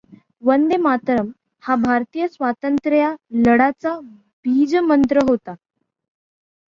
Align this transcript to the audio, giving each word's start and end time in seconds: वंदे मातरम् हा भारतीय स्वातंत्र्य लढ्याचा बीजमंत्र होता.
वंदे 0.43 0.77
मातरम् 0.85 1.27
हा 1.63 1.75
भारतीय 1.83 2.27
स्वातंत्र्य 2.27 3.11
लढ्याचा 3.47 3.97
बीजमंत्र 4.45 5.25
होता. 5.29 5.55